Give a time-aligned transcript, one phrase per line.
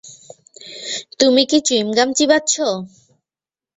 [1.19, 2.53] তুমি কি চুইংগাম চিবাচ্ছ?